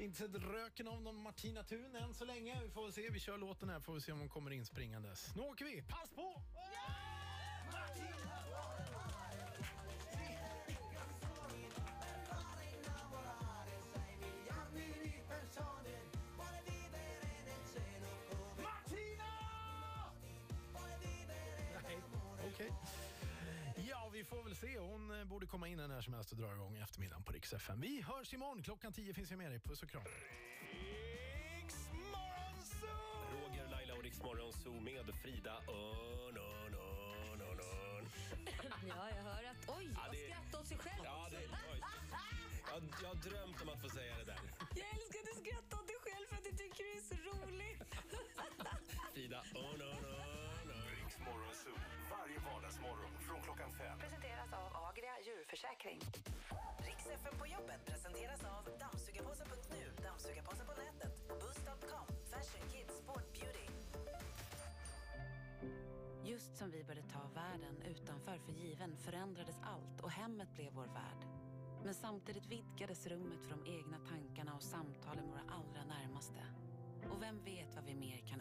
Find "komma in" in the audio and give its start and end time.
25.46-25.78